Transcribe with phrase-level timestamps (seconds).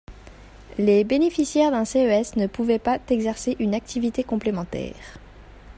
[0.79, 4.95] Les bénéficiaires d’un CES ne pouvaient pas exercer une activité complémentaire.